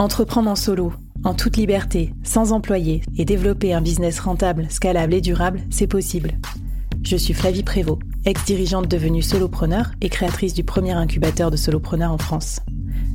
Entreprendre 0.00 0.48
en 0.48 0.56
solo, 0.56 0.94
en 1.24 1.34
toute 1.34 1.58
liberté, 1.58 2.14
sans 2.22 2.52
employé 2.52 3.02
et 3.18 3.26
développer 3.26 3.74
un 3.74 3.82
business 3.82 4.18
rentable, 4.18 4.66
scalable 4.70 5.12
et 5.12 5.20
durable, 5.20 5.60
c'est 5.68 5.86
possible. 5.86 6.38
Je 7.02 7.18
suis 7.18 7.34
Flavie 7.34 7.64
Prévost, 7.64 8.00
ex-dirigeante 8.24 8.88
devenue 8.88 9.20
solopreneur 9.20 9.90
et 10.00 10.08
créatrice 10.08 10.54
du 10.54 10.64
premier 10.64 10.92
incubateur 10.92 11.50
de 11.50 11.58
solopreneurs 11.58 12.12
en 12.12 12.16
France. 12.16 12.60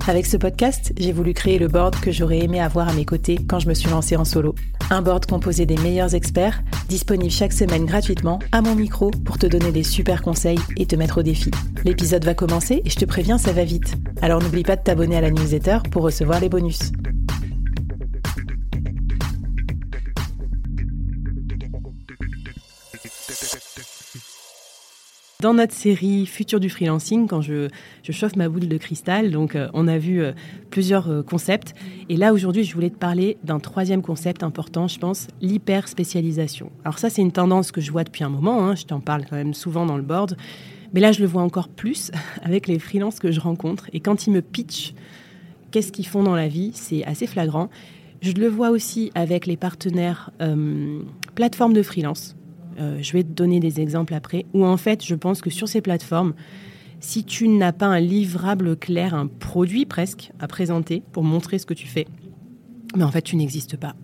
Avec 0.07 0.27
ce 0.27 0.37
podcast, 0.37 0.93
j'ai 0.97 1.11
voulu 1.11 1.33
créer 1.33 1.57
le 1.57 1.67
board 1.67 1.99
que 1.99 2.11
j'aurais 2.11 2.37
aimé 2.37 2.61
avoir 2.61 2.87
à 2.87 2.93
mes 2.93 3.05
côtés 3.05 3.39
quand 3.47 3.57
je 3.57 3.67
me 3.67 3.73
suis 3.73 3.89
lancée 3.89 4.15
en 4.15 4.23
solo. 4.23 4.53
Un 4.91 5.01
board 5.01 5.25
composé 5.25 5.65
des 5.65 5.77
meilleurs 5.77 6.13
experts, 6.13 6.61
disponible 6.87 7.31
chaque 7.31 7.53
semaine 7.53 7.85
gratuitement 7.85 8.37
à 8.51 8.61
mon 8.61 8.75
micro 8.75 9.09
pour 9.09 9.39
te 9.39 9.47
donner 9.47 9.71
des 9.71 9.81
super 9.81 10.21
conseils 10.21 10.59
et 10.77 10.85
te 10.85 10.95
mettre 10.95 11.21
au 11.21 11.23
défi. 11.23 11.49
L'épisode 11.85 12.23
va 12.23 12.35
commencer 12.35 12.83
et 12.85 12.89
je 12.91 12.97
te 12.97 13.05
préviens, 13.05 13.39
ça 13.39 13.51
va 13.51 13.63
vite. 13.63 13.95
Alors 14.21 14.43
n'oublie 14.43 14.61
pas 14.61 14.75
de 14.75 14.83
t'abonner 14.83 15.17
à 15.17 15.21
la 15.21 15.31
newsletter 15.31 15.79
pour 15.89 16.03
recevoir 16.03 16.39
les 16.39 16.49
bonus. 16.49 16.91
Dans 25.41 25.53
notre 25.53 25.73
série 25.73 26.25
Futur 26.25 26.59
du 26.59 26.69
freelancing, 26.69 27.27
quand 27.27 27.41
je, 27.41 27.67
chauffe 28.09 28.35
ma 28.35 28.47
boule 28.47 28.67
de 28.67 28.77
cristal, 28.77 29.31
donc 29.31 29.55
euh, 29.55 29.67
on 29.73 29.87
a 29.87 29.97
vu 29.97 30.21
euh, 30.21 30.31
plusieurs 30.69 31.09
euh, 31.09 31.23
concepts. 31.23 31.73
Et 32.09 32.15
là, 32.15 32.33
aujourd'hui, 32.33 32.63
je 32.63 32.73
voulais 32.73 32.89
te 32.89 32.97
parler 32.97 33.37
d'un 33.43 33.59
troisième 33.59 34.01
concept 34.01 34.43
important, 34.43 34.87
je 34.87 34.97
pense, 34.97 35.27
l'hyper 35.41 35.87
spécialisation. 35.87 36.71
Alors 36.83 36.99
ça, 36.99 37.09
c'est 37.09 37.21
une 37.21 37.31
tendance 37.31 37.71
que 37.71 37.81
je 37.81 37.91
vois 37.91 38.03
depuis 38.03 38.23
un 38.23 38.29
moment, 38.29 38.65
hein, 38.65 38.75
je 38.75 38.85
t'en 38.85 38.99
parle 38.99 39.25
quand 39.29 39.35
même 39.35 39.53
souvent 39.53 39.85
dans 39.85 39.97
le 39.97 40.03
board. 40.03 40.37
Mais 40.93 41.01
là, 41.01 41.11
je 41.11 41.19
le 41.19 41.27
vois 41.27 41.41
encore 41.41 41.67
plus 41.67 42.11
avec 42.41 42.67
les 42.67 42.79
freelances 42.79 43.19
que 43.19 43.31
je 43.31 43.41
rencontre. 43.41 43.89
Et 43.91 43.99
quand 43.99 44.27
ils 44.27 44.31
me 44.31 44.41
pitchent 44.41 44.93
qu'est-ce 45.71 45.91
qu'ils 45.91 46.07
font 46.07 46.23
dans 46.23 46.35
la 46.35 46.47
vie, 46.47 46.71
c'est 46.73 47.03
assez 47.03 47.27
flagrant. 47.27 47.69
Je 48.21 48.31
le 48.31 48.47
vois 48.47 48.69
aussi 48.69 49.11
avec 49.13 49.45
les 49.45 49.57
partenaires 49.57 50.31
plateformes 51.35 51.73
de 51.73 51.83
freelance. 51.83 52.35
Euh, 52.79 52.97
je 53.01 53.13
vais 53.13 53.23
te 53.23 53.29
donner 53.29 53.59
des 53.59 53.79
exemples 53.79 54.13
après, 54.13 54.45
où 54.53 54.65
en 54.65 54.77
fait, 54.77 55.03
je 55.03 55.15
pense 55.15 55.41
que 55.41 55.49
sur 55.49 55.67
ces 55.67 55.81
plateformes, 55.81 56.33
si 56.99 57.23
tu 57.23 57.47
n'as 57.47 57.71
pas 57.71 57.85
un 57.85 57.99
livrable 57.99 58.75
clair, 58.75 59.13
un 59.13 59.27
produit 59.27 59.85
presque 59.85 60.31
à 60.39 60.47
présenter 60.47 61.03
pour 61.11 61.23
montrer 61.23 61.59
ce 61.59 61.65
que 61.65 61.73
tu 61.73 61.87
fais, 61.87 62.07
mais 62.95 63.03
en 63.03 63.11
fait, 63.11 63.21
tu 63.21 63.35
n'existes 63.35 63.77
pas. 63.77 63.95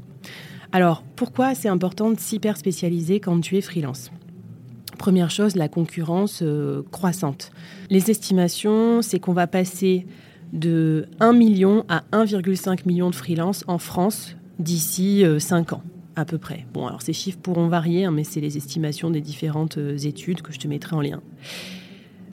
Alors, 0.72 1.04
pourquoi 1.16 1.54
c'est 1.54 1.68
important 1.68 2.12
de 2.12 2.20
s'hyper 2.20 2.58
spécialiser 2.58 3.20
quand 3.20 3.42
tu 3.42 3.58
es 3.58 3.62
freelance? 3.62 4.12
Première 4.98 5.32
chose, 5.32 5.56
la 5.56 5.68
concurrence 5.68 6.42
euh, 6.44 6.84
croissante. 6.92 7.52
Les 7.90 8.12
estimations, 8.12 9.02
c'est 9.02 9.20
qu'on 9.20 9.34
va 9.34 9.48
passer 9.48 10.06
de 10.54 11.08
1 11.20 11.34
million 11.34 11.86
à 11.90 12.04
1,5 12.12 12.86
million 12.86 13.10
de 13.10 13.16
freelance 13.16 13.64
en 13.68 13.80
France 13.80 14.36
d'ici 14.60 15.26
5 15.40 15.74
euh, 15.74 15.76
ans 15.76 15.84
à 16.16 16.26
peu 16.26 16.38
près. 16.38 16.66
Bon, 16.74 16.88
alors 16.88 17.02
ces 17.02 17.14
chiffres 17.14 17.40
pourront 17.42 17.68
varier, 17.68 18.06
hein, 18.06 18.12
mais 18.12 18.24
c'est 18.24 18.42
les 18.42 18.58
estimations 18.58 19.10
des 19.10 19.22
différentes 19.22 19.78
euh, 19.78 19.98
études 19.98 20.42
que 20.42 20.52
je 20.52 20.60
te 20.60 20.68
mettrai 20.68 20.96
en 20.96 21.02
lien. 21.02 21.22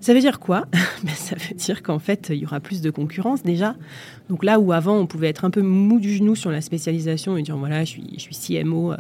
Ça 0.01 0.15
veut 0.15 0.21
dire 0.21 0.39
quoi? 0.39 0.67
Ben, 1.05 1.15
Ça 1.15 1.37
veut 1.37 1.55
dire 1.55 1.83
qu'en 1.83 1.99
fait, 1.99 2.29
il 2.31 2.39
y 2.39 2.45
aura 2.45 2.61
plus 2.61 2.81
de 2.81 2.91
concurrence 2.91 3.43
déjà. 3.43 3.77
Donc 4.29 4.45
là 4.45 4.59
où 4.59 4.73
avant, 4.73 4.97
on 4.97 5.07
pouvait 5.07 5.29
être 5.29 5.45
un 5.45 5.51
peu 5.51 5.63
mou 5.63 6.01
du 6.01 6.13
genou 6.13 6.35
sur 6.35 6.51
la 6.51 6.61
spécialisation 6.61 7.37
et 7.37 7.43
dire 7.43 7.57
voilà, 7.57 7.85
je 7.85 7.91
suis, 7.91 8.15
je 8.15 8.21
suis 8.21 8.37
CMO 8.37 8.93
euh, 8.93 8.97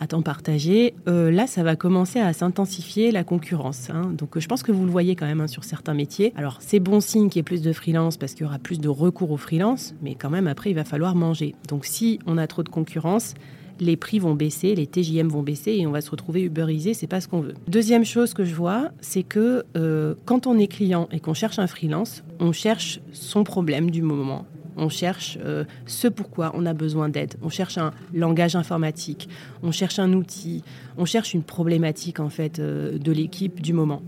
à 0.00 0.06
temps 0.06 0.22
partagé, 0.22 0.94
euh, 1.08 1.30
là, 1.30 1.46
ça 1.46 1.62
va 1.62 1.76
commencer 1.76 2.18
à 2.18 2.32
s'intensifier 2.32 3.12
la 3.12 3.22
concurrence. 3.22 3.90
Hein. 3.90 4.12
Donc 4.16 4.38
je 4.38 4.48
pense 4.48 4.62
que 4.62 4.72
vous 4.72 4.84
le 4.84 4.90
voyez 4.90 5.14
quand 5.14 5.26
même 5.26 5.42
hein, 5.42 5.46
sur 5.46 5.64
certains 5.64 5.94
métiers. 5.94 6.32
Alors 6.36 6.58
c'est 6.60 6.80
bon 6.80 7.00
signe 7.00 7.28
qu'il 7.28 7.38
y 7.38 7.40
ait 7.40 7.44
plus 7.44 7.62
de 7.62 7.72
freelance 7.72 8.16
parce 8.16 8.32
qu'il 8.32 8.42
y 8.42 8.46
aura 8.46 8.58
plus 8.58 8.80
de 8.80 8.88
recours 8.88 9.30
aux 9.30 9.36
freelance, 9.36 9.94
mais 10.02 10.14
quand 10.14 10.30
même 10.30 10.46
après, 10.46 10.70
il 10.70 10.74
va 10.74 10.84
falloir 10.84 11.14
manger. 11.14 11.54
Donc 11.68 11.84
si 11.84 12.18
on 12.26 12.38
a 12.38 12.46
trop 12.46 12.62
de 12.62 12.70
concurrence, 12.70 13.34
les 13.80 13.96
prix 13.96 14.18
vont 14.18 14.34
baisser, 14.34 14.74
les 14.74 14.86
TJM 14.86 15.28
vont 15.28 15.42
baisser 15.42 15.72
et 15.72 15.86
on 15.86 15.90
va 15.90 16.00
se 16.00 16.10
retrouver 16.10 16.42
uberisé, 16.42 16.94
c'est 16.94 17.06
pas 17.06 17.20
ce 17.20 17.28
qu'on 17.28 17.40
veut. 17.40 17.54
Deuxième 17.66 18.04
chose 18.04 18.34
que 18.34 18.44
je 18.44 18.54
vois, 18.54 18.90
c'est 19.00 19.22
que 19.22 19.64
euh, 19.76 20.14
quand 20.26 20.46
on 20.46 20.58
est 20.58 20.66
client 20.66 21.08
et 21.10 21.20
qu'on 21.20 21.34
cherche 21.34 21.58
un 21.58 21.66
freelance, 21.66 22.22
on 22.38 22.52
cherche 22.52 23.00
son 23.12 23.42
problème 23.42 23.90
du 23.90 24.02
moment. 24.02 24.46
On 24.76 24.88
cherche 24.88 25.38
euh, 25.42 25.64
ce 25.86 26.08
pourquoi 26.08 26.52
on 26.54 26.66
a 26.66 26.74
besoin 26.74 27.08
d'aide. 27.08 27.34
On 27.42 27.48
cherche 27.48 27.78
un 27.78 27.92
langage 28.14 28.56
informatique. 28.56 29.28
On 29.62 29.72
cherche 29.72 29.98
un 29.98 30.12
outil. 30.12 30.62
On 30.96 31.04
cherche 31.04 31.34
une 31.34 31.42
problématique 31.42 32.20
en 32.20 32.28
fait 32.28 32.58
euh, 32.58 32.98
de 32.98 33.12
l'équipe 33.12 33.60
du 33.60 33.72
moment. 33.72 34.02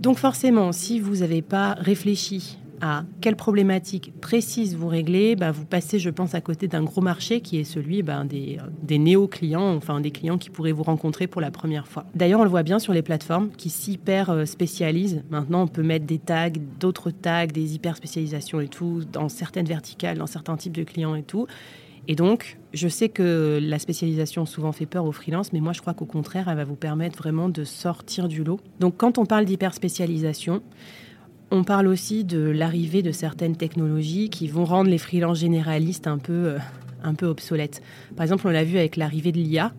Donc 0.00 0.18
forcément, 0.18 0.72
si 0.72 1.00
vous 1.00 1.16
n'avez 1.16 1.42
pas 1.42 1.74
réfléchi 1.74 2.58
à 2.80 3.04
quelle 3.20 3.36
problématique 3.36 4.12
précise 4.20 4.76
vous 4.76 4.88
réglez, 4.88 5.36
bah, 5.36 5.52
vous 5.52 5.64
passez, 5.64 5.98
je 5.98 6.10
pense, 6.10 6.34
à 6.34 6.40
côté 6.40 6.68
d'un 6.68 6.82
gros 6.82 7.00
marché 7.00 7.40
qui 7.40 7.58
est 7.58 7.64
celui 7.64 8.02
bah, 8.02 8.24
des, 8.24 8.58
des 8.82 8.98
néo-clients, 8.98 9.74
enfin 9.76 10.00
des 10.00 10.10
clients 10.10 10.38
qui 10.38 10.50
pourraient 10.50 10.72
vous 10.72 10.82
rencontrer 10.82 11.26
pour 11.26 11.40
la 11.40 11.50
première 11.50 11.86
fois. 11.86 12.04
D'ailleurs, 12.14 12.40
on 12.40 12.44
le 12.44 12.50
voit 12.50 12.62
bien 12.62 12.78
sur 12.78 12.92
les 12.92 13.02
plateformes 13.02 13.50
qui 13.56 13.70
s'hyper 13.70 14.30
euh, 14.30 14.44
spécialisent. 14.44 15.22
Maintenant, 15.30 15.62
on 15.62 15.68
peut 15.68 15.82
mettre 15.82 16.06
des 16.06 16.18
tags, 16.18 16.50
d'autres 16.80 17.10
tags, 17.10 17.46
des 17.46 17.74
hyper 17.74 17.96
spécialisations 17.96 18.60
et 18.60 18.68
tout, 18.68 19.02
dans 19.12 19.28
certaines 19.28 19.66
verticales, 19.66 20.18
dans 20.18 20.26
certains 20.26 20.56
types 20.56 20.76
de 20.76 20.84
clients 20.84 21.14
et 21.14 21.22
tout. 21.22 21.46
Et 22.06 22.16
donc, 22.16 22.58
je 22.74 22.86
sais 22.88 23.08
que 23.08 23.58
la 23.62 23.78
spécialisation 23.78 24.44
souvent 24.44 24.72
fait 24.72 24.84
peur 24.84 25.06
aux 25.06 25.12
freelances, 25.12 25.52
mais 25.52 25.60
moi 25.60 25.72
je 25.72 25.80
crois 25.80 25.94
qu'au 25.94 26.04
contraire, 26.04 26.48
elle 26.48 26.56
va 26.56 26.64
vous 26.64 26.74
permettre 26.74 27.18
vraiment 27.18 27.48
de 27.48 27.64
sortir 27.64 28.28
du 28.28 28.44
lot. 28.44 28.60
Donc, 28.78 28.96
quand 28.98 29.16
on 29.16 29.24
parle 29.24 29.46
d'hyper 29.46 29.72
spécialisation, 29.72 30.60
on 31.50 31.64
parle 31.64 31.86
aussi 31.86 32.24
de 32.24 32.38
l'arrivée 32.38 33.02
de 33.02 33.12
certaines 33.12 33.56
technologies 33.56 34.30
qui 34.30 34.48
vont 34.48 34.64
rendre 34.64 34.90
les 34.90 34.98
freelances 34.98 35.38
généralistes 35.38 36.06
un 36.06 36.18
peu, 36.18 36.32
euh, 36.32 36.58
un 37.02 37.14
peu 37.14 37.26
obsolètes. 37.26 37.82
Par 38.16 38.24
exemple, 38.24 38.46
on 38.46 38.50
l'a 38.50 38.64
vu 38.64 38.78
avec 38.78 38.96
l'arrivée 38.96 39.32
de 39.32 39.38
l'IA. 39.38 39.72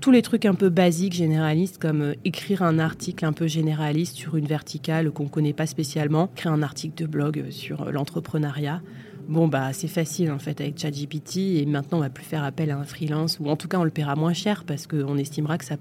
Tous 0.00 0.12
les 0.12 0.22
trucs 0.22 0.44
un 0.44 0.54
peu 0.54 0.68
basiques, 0.68 1.14
généralistes, 1.14 1.78
comme 1.78 2.02
euh, 2.02 2.14
écrire 2.24 2.62
un 2.62 2.78
article 2.78 3.24
un 3.24 3.32
peu 3.32 3.48
généraliste 3.48 4.16
sur 4.16 4.36
une 4.36 4.46
verticale 4.46 5.10
qu'on 5.10 5.24
ne 5.24 5.28
connaît 5.28 5.52
pas 5.52 5.66
spécialement, 5.66 6.28
créer 6.36 6.52
un 6.52 6.62
article 6.62 6.94
de 7.02 7.06
blog 7.06 7.46
sur 7.50 7.82
euh, 7.82 7.90
l'entrepreneuriat. 7.90 8.80
Bon, 9.28 9.48
bah, 9.48 9.72
c'est 9.72 9.88
facile 9.88 10.30
en 10.30 10.38
fait 10.38 10.60
avec 10.60 10.78
ChatGPT 10.78 11.58
et 11.58 11.66
maintenant 11.66 11.98
on 11.98 12.00
va 12.00 12.08
plus 12.08 12.24
faire 12.24 12.44
appel 12.44 12.70
à 12.70 12.78
un 12.78 12.84
freelance 12.84 13.38
ou 13.40 13.50
en 13.50 13.56
tout 13.56 13.68
cas 13.68 13.78
on 13.78 13.84
le 13.84 13.90
paiera 13.90 14.16
moins 14.16 14.32
cher 14.32 14.64
parce 14.64 14.86
qu'on 14.86 15.18
estimera 15.18 15.58
que 15.58 15.66
ça, 15.66 15.76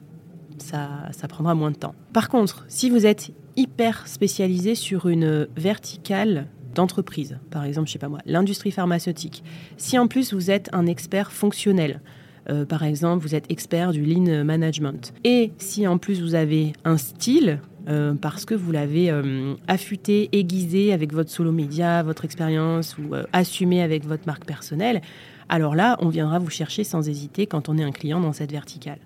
ça, 0.62 0.90
ça 1.12 1.28
prendra 1.28 1.56
moins 1.56 1.72
de 1.72 1.78
temps. 1.78 1.96
Par 2.14 2.30
contre, 2.30 2.66
si 2.68 2.90
vous 2.90 3.06
êtes 3.06 3.32
hyper 3.56 4.08
spécialisé 4.08 4.76
sur 4.76 5.08
une 5.08 5.48
verticale 5.56 6.48
d'entreprise, 6.76 7.40
par 7.50 7.64
exemple, 7.66 7.88
je 7.88 7.94
sais 7.94 8.00
pas 8.00 8.10
moi, 8.10 8.20
l'industrie 8.26 8.72
pharmaceutique. 8.72 9.44
Si 9.78 9.98
en 9.98 10.08
plus 10.08 10.34
vous 10.34 10.52
êtes 10.52 10.70
un 10.74 10.86
expert 10.86 11.32
fonctionnel, 11.32 12.02
euh, 12.50 12.66
par 12.66 12.84
exemple, 12.84 13.24
vous 13.24 13.36
êtes 13.36 13.52
expert 13.52 13.92
du 13.92 14.06
lean 14.06 14.46
management, 14.46 15.14
et 15.24 15.52
si 15.58 15.88
en 15.88 15.98
plus 15.98 16.22
vous 16.22 16.36
avez 16.36 16.74
un 16.86 16.98
style, 16.98 17.60
euh, 17.90 18.14
parce 18.14 18.46
que 18.46 18.54
vous 18.54 18.72
l'avez 18.72 19.10
euh, 19.10 19.56
affûté, 19.68 20.30
aiguisé 20.34 20.94
avec 20.94 21.14
votre 21.14 21.32
solo 21.32 21.52
média, 21.52 22.04
votre 22.04 22.26
expérience, 22.26 22.98
ou 22.98 23.16
assumé 23.34 23.82
avec 23.82 24.06
votre 24.06 24.28
marque 24.28 24.46
personnelle, 24.46 25.02
alors 25.50 25.76
là, 25.76 25.98
on 26.02 26.10
viendra 26.10 26.40
vous 26.40 26.50
chercher 26.50 26.84
sans 26.84 27.08
hésiter 27.08 27.48
quand 27.48 27.70
on 27.70 27.78
est 27.78 27.84
un 27.84 27.92
client 27.92 28.20
dans 28.20 28.34
cette 28.34 28.52
verticale. 28.52 29.00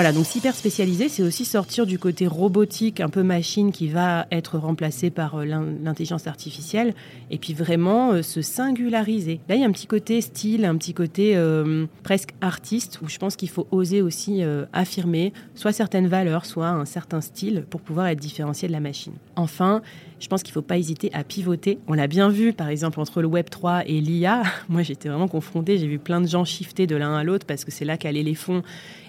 Voilà, 0.00 0.14
donc 0.14 0.34
hyper 0.34 0.54
spécialisé, 0.54 1.10
c'est 1.10 1.22
aussi 1.22 1.44
sortir 1.44 1.84
du 1.84 1.98
côté 1.98 2.26
robotique, 2.26 3.00
un 3.00 3.10
peu 3.10 3.22
machine 3.22 3.70
qui 3.70 3.88
va 3.88 4.26
être 4.30 4.56
remplacé 4.56 5.10
par 5.10 5.34
euh, 5.34 5.44
l'intelligence 5.44 6.26
artificielle, 6.26 6.94
et 7.30 7.36
puis 7.36 7.52
vraiment 7.52 8.12
euh, 8.12 8.22
se 8.22 8.40
singulariser. 8.40 9.40
Là, 9.50 9.56
il 9.56 9.60
y 9.60 9.64
a 9.64 9.66
un 9.66 9.72
petit 9.72 9.86
côté 9.86 10.22
style, 10.22 10.64
un 10.64 10.78
petit 10.78 10.94
côté 10.94 11.36
euh, 11.36 11.84
presque 12.02 12.30
artiste, 12.40 13.00
où 13.02 13.10
je 13.10 13.18
pense 13.18 13.36
qu'il 13.36 13.50
faut 13.50 13.66
oser 13.72 14.00
aussi 14.00 14.42
affirmer 14.72 15.34
soit 15.54 15.72
certaines 15.72 16.08
valeurs, 16.08 16.46
soit 16.46 16.68
un 16.68 16.86
certain 16.86 17.20
style 17.20 17.66
pour 17.68 17.82
pouvoir 17.82 18.06
être 18.06 18.20
différencié 18.20 18.68
de 18.68 18.72
la 18.72 18.80
machine. 18.80 19.12
Enfin, 19.36 19.82
je 20.20 20.28
pense 20.28 20.42
qu'il 20.42 20.52
ne 20.52 20.54
faut 20.54 20.62
pas 20.62 20.76
hésiter 20.76 21.10
à 21.14 21.24
pivoter. 21.24 21.78
On 21.88 21.94
l'a 21.94 22.06
bien 22.06 22.28
vu, 22.28 22.52
par 22.52 22.68
exemple, 22.68 23.00
entre 23.00 23.22
le 23.22 23.26
Web 23.26 23.48
3 23.48 23.86
et 23.86 24.00
l'IA. 24.00 24.42
Moi, 24.68 24.82
j'étais 24.82 25.08
vraiment 25.08 25.28
confrontée. 25.28 25.78
J'ai 25.78 25.88
vu 25.88 25.98
plein 25.98 26.20
de 26.20 26.26
gens 26.26 26.44
shifter 26.44 26.86
de 26.86 26.94
l'un 26.94 27.16
à 27.16 27.24
l'autre 27.24 27.46
parce 27.46 27.64
que 27.64 27.70
c'est 27.70 27.86
là 27.86 27.96
qu'allaient 27.96 28.22
les 28.22 28.34
fonds. 28.34 28.62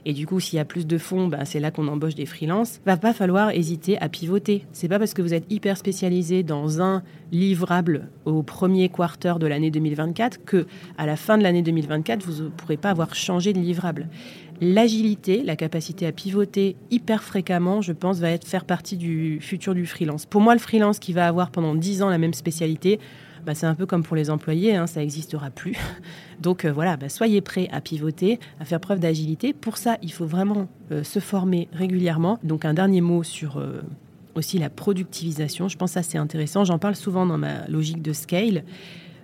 Et 0.05 0.13
du 0.13 0.25
coup, 0.25 0.39
s'il 0.39 0.57
y 0.57 0.59
a 0.59 0.65
plus 0.65 0.81
de 0.86 0.98
fonds, 0.98 1.28
ben, 1.28 1.45
c'est 1.45 1.60
là 1.60 1.72
qu'on 1.72 1.88
embauche 1.88 2.16
des 2.16 2.25
freelances. 2.25 2.80
Va 2.86 2.98
pas 2.98 3.13
falloir 3.13 3.51
hésiter 3.51 3.98
à 4.00 4.10
pivoter. 4.10 4.66
C'est 4.72 4.88
pas 4.88 5.00
parce 5.00 5.13
que 5.13 5.22
vous 5.22 5.33
êtes 5.33 5.45
hyper 5.50 5.78
spécialisé 5.78 6.44
dans 6.44 6.81
un 6.81 7.04
livrable 7.31 8.10
au 8.25 8.44
premier 8.44 8.89
quarter 8.89 9.36
de 9.39 9.48
l'année 9.48 9.72
2024 9.72 10.44
que 10.45 10.66
à 10.98 11.06
la 11.06 11.16
fin 11.16 11.38
de 11.38 11.44
l'année 11.44 11.62
2024, 11.62 12.24
vous 12.24 12.44
ne 12.44 12.50
pourrez 12.50 12.78
pas 12.78 12.89
avoir 12.89 13.16
changé 13.16 13.54
de 13.54 13.60
livrable 13.60 14.07
l'agilité, 14.62 15.42
la 15.44 15.56
capacité 15.56 16.06
à 16.06 16.12
pivoter 16.12 16.75
hyper 16.92 17.24
fréquemment, 17.24 17.81
je 17.81 17.92
pense, 17.92 18.19
va 18.19 18.30
être 18.30 18.48
faire 18.48 18.63
partie 18.63 18.95
du 18.95 19.39
futur 19.42 19.74
du 19.74 19.88
freelance. 19.88 20.28
Pour 20.28 20.39
moi, 20.39 20.54
le 20.54 20.60
freelance 20.60 21.00
qui 21.00 21.13
va 21.13 21.28
avoir 21.28 21.50
pendant 21.50 21.74
10 21.74 22.04
ans 22.04 22.10
la 22.10 22.19
même 22.19 22.36
spécialité, 22.36 23.00
bah, 23.45 23.55
c'est 23.55 23.65
un 23.65 23.75
peu 23.75 23.85
comme 23.85 24.03
pour 24.03 24.15
les 24.15 24.29
employés, 24.29 24.75
hein, 24.75 24.88
ça 24.88 24.99
n'existera 24.99 25.49
plus. 25.49 25.75
Donc 26.41 26.65
euh, 26.65 26.71
voilà, 26.71 26.97
bah, 26.97 27.09
soyez 27.09 27.41
prêts 27.41 27.67
à 27.71 27.81
pivoter, 27.81 28.39
à 28.59 28.65
faire 28.65 28.79
preuve 28.79 28.99
d'agilité. 28.99 29.53
Pour 29.53 29.77
ça, 29.77 29.97
il 30.01 30.11
faut 30.11 30.25
vraiment 30.25 30.67
euh, 30.91 31.03
se 31.03 31.19
former 31.19 31.67
régulièrement. 31.73 32.39
Donc 32.43 32.65
un 32.65 32.73
dernier 32.73 33.01
mot 33.01 33.23
sur 33.23 33.57
euh, 33.57 33.81
aussi 34.35 34.59
la 34.59 34.69
productivisation. 34.69 35.67
Je 35.67 35.77
pense 35.77 35.91
que 35.91 35.93
ça 35.95 36.03
c'est 36.03 36.17
intéressant. 36.17 36.63
J'en 36.63 36.79
parle 36.79 36.95
souvent 36.95 37.25
dans 37.25 37.38
ma 37.38 37.67
logique 37.67 38.01
de 38.01 38.13
scale. 38.13 38.63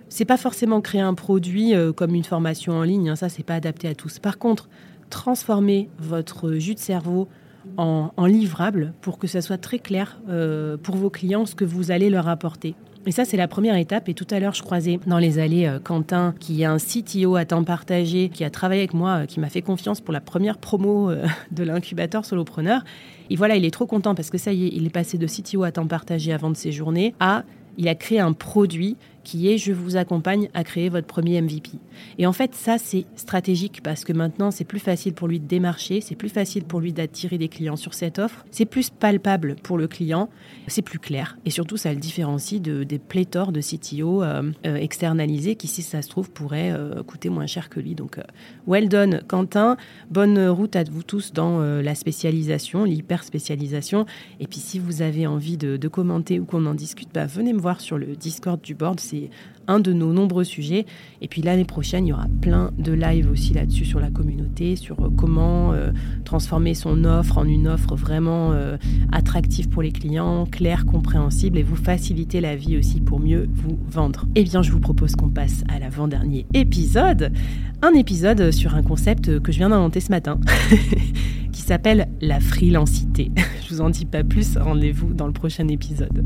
C'est 0.08 0.24
pas 0.24 0.36
forcément 0.38 0.80
créer 0.80 1.02
un 1.02 1.12
produit 1.12 1.74
comme 1.94 2.14
une 2.14 2.24
formation 2.24 2.72
en 2.72 2.82
ligne, 2.82 3.10
hein, 3.10 3.16
ça 3.16 3.28
c'est 3.28 3.42
pas 3.42 3.56
adapté 3.56 3.88
à 3.88 3.94
tous. 3.94 4.18
Par 4.18 4.38
contre, 4.38 4.70
transformer 5.10 5.90
votre 5.98 6.54
jus 6.54 6.74
de 6.74 6.78
cerveau 6.78 7.28
en, 7.76 8.10
livrable 8.24 8.94
pour 9.02 9.18
que 9.18 9.26
ça 9.26 9.42
soit 9.42 9.58
très 9.58 9.78
clair 9.78 10.18
pour 10.82 10.96
vos 10.96 11.10
clients 11.10 11.44
ce 11.44 11.54
que 11.54 11.66
vous 11.66 11.90
allez 11.90 12.08
leur 12.08 12.26
apporter. 12.26 12.74
Et 13.08 13.10
ça, 13.10 13.24
c'est 13.24 13.38
la 13.38 13.48
première 13.48 13.74
étape. 13.76 14.10
Et 14.10 14.14
tout 14.14 14.26
à 14.30 14.38
l'heure, 14.38 14.52
je 14.52 14.62
croisais 14.62 15.00
dans 15.06 15.16
les 15.16 15.38
allées 15.38 15.64
euh, 15.64 15.78
Quentin, 15.78 16.34
qui 16.40 16.60
est 16.60 16.66
un 16.66 16.76
CTO 16.76 17.36
à 17.36 17.46
temps 17.46 17.64
partagé, 17.64 18.28
qui 18.28 18.44
a 18.44 18.50
travaillé 18.50 18.82
avec 18.82 18.92
moi, 18.92 19.22
euh, 19.22 19.24
qui 19.24 19.40
m'a 19.40 19.48
fait 19.48 19.62
confiance 19.62 20.02
pour 20.02 20.12
la 20.12 20.20
première 20.20 20.58
promo 20.58 21.10
de 21.50 21.64
l'incubateur 21.64 22.26
solopreneur. 22.26 22.82
Et 23.30 23.36
voilà, 23.36 23.56
il 23.56 23.64
est 23.64 23.70
trop 23.70 23.86
content 23.86 24.14
parce 24.14 24.28
que 24.28 24.36
ça 24.36 24.52
y 24.52 24.66
est, 24.66 24.70
il 24.74 24.84
est 24.84 24.90
passé 24.90 25.16
de 25.16 25.26
CTO 25.26 25.62
à 25.62 25.72
temps 25.72 25.86
partagé 25.86 26.34
avant 26.34 26.50
de 26.50 26.56
ses 26.56 26.70
journées 26.70 27.14
à 27.18 27.44
il 27.78 27.88
a 27.88 27.94
créé 27.94 28.20
un 28.20 28.34
produit 28.34 28.96
qui 29.28 29.50
est 29.50 29.58
je 29.58 29.72
vous 29.74 29.98
accompagne 29.98 30.48
à 30.54 30.64
créer 30.64 30.88
votre 30.88 31.06
premier 31.06 31.42
MVP. 31.42 31.72
Et 32.16 32.26
en 32.26 32.32
fait, 32.32 32.54
ça, 32.54 32.78
c'est 32.78 33.04
stratégique 33.14 33.82
parce 33.82 34.04
que 34.04 34.14
maintenant, 34.14 34.50
c'est 34.50 34.64
plus 34.64 34.78
facile 34.78 35.12
pour 35.12 35.28
lui 35.28 35.38
de 35.38 35.46
démarcher, 35.46 36.00
c'est 36.00 36.14
plus 36.14 36.30
facile 36.30 36.64
pour 36.64 36.80
lui 36.80 36.94
d'attirer 36.94 37.36
des 37.36 37.48
clients 37.48 37.76
sur 37.76 37.92
cette 37.92 38.18
offre, 38.18 38.46
c'est 38.50 38.64
plus 38.64 38.88
palpable 38.88 39.56
pour 39.62 39.76
le 39.76 39.86
client, 39.86 40.30
c'est 40.66 40.80
plus 40.80 40.98
clair. 40.98 41.36
Et 41.44 41.50
surtout, 41.50 41.76
ça 41.76 41.92
le 41.92 42.00
différencie 42.00 42.62
de, 42.62 42.84
des 42.84 42.98
pléthores 42.98 43.52
de 43.52 43.60
CTO 43.60 44.22
euh, 44.22 44.50
euh, 44.64 44.76
externalisés 44.76 45.56
qui, 45.56 45.66
si 45.66 45.82
ça 45.82 46.00
se 46.00 46.08
trouve, 46.08 46.30
pourraient 46.30 46.72
euh, 46.72 47.02
coûter 47.02 47.28
moins 47.28 47.46
cher 47.46 47.68
que 47.68 47.80
lui. 47.80 47.94
Donc, 47.94 48.18
well 48.66 48.88
done, 48.88 49.20
Quentin. 49.28 49.76
Bonne 50.10 50.48
route 50.48 50.74
à 50.74 50.84
vous 50.84 51.02
tous 51.02 51.34
dans 51.34 51.58
la 51.58 51.94
spécialisation, 51.94 52.84
l'hyper 52.84 53.24
spécialisation. 53.24 54.06
Et 54.40 54.46
puis, 54.46 54.60
si 54.60 54.78
vous 54.78 55.02
avez 55.02 55.26
envie 55.26 55.58
de, 55.58 55.88
commenter 55.88 56.40
ou 56.40 56.46
qu'on 56.46 56.64
en 56.64 56.74
discute, 56.74 57.10
bah, 57.12 57.26
venez 57.26 57.52
me 57.52 57.60
voir 57.60 57.82
sur 57.82 57.98
le 57.98 58.16
Discord 58.16 58.60
du 58.62 58.74
board. 58.74 59.00
Un 59.68 59.80
de 59.80 59.92
nos 59.92 60.12
nombreux 60.12 60.44
sujets. 60.44 60.86
Et 61.20 61.28
puis 61.28 61.42
l'année 61.42 61.64
prochaine, 61.64 62.06
il 62.06 62.10
y 62.10 62.12
aura 62.12 62.26
plein 62.40 62.72
de 62.78 62.92
lives 62.92 63.30
aussi 63.30 63.52
là-dessus 63.52 63.84
sur 63.84 64.00
la 64.00 64.10
communauté, 64.10 64.74
sur 64.74 64.98
euh, 65.00 65.10
comment 65.16 65.72
euh, 65.72 65.92
transformer 66.24 66.74
son 66.74 67.04
offre 67.04 67.38
en 67.38 67.44
une 67.44 67.68
offre 67.68 67.94
vraiment 67.94 68.52
euh, 68.52 68.76
attractive 69.12 69.68
pour 69.68 69.82
les 69.82 69.92
clients, 69.92 70.46
claire, 70.46 70.86
compréhensible 70.86 71.58
et 71.58 71.62
vous 71.62 71.76
faciliter 71.76 72.40
la 72.40 72.56
vie 72.56 72.76
aussi 72.76 73.00
pour 73.00 73.20
mieux 73.20 73.48
vous 73.52 73.78
vendre. 73.88 74.24
Eh 74.34 74.42
bien, 74.42 74.62
je 74.62 74.72
vous 74.72 74.80
propose 74.80 75.14
qu'on 75.14 75.28
passe 75.28 75.62
à 75.68 75.78
l'avant-dernier 75.78 76.46
épisode. 76.54 77.32
Un 77.82 77.92
épisode 77.92 78.50
sur 78.50 78.74
un 78.74 78.82
concept 78.82 79.38
que 79.40 79.52
je 79.52 79.58
viens 79.58 79.68
d'inventer 79.68 80.00
ce 80.00 80.10
matin. 80.10 80.40
qui 81.52 81.62
s'appelle 81.62 82.08
la 82.20 82.38
freelancité. 82.40 83.32
Je 83.62 83.74
vous 83.74 83.80
en 83.80 83.90
dis 83.90 84.04
pas 84.04 84.22
plus, 84.22 84.56
rendez-vous 84.56 85.12
dans 85.12 85.26
le 85.26 85.32
prochain 85.32 85.66
épisode. 85.66 86.24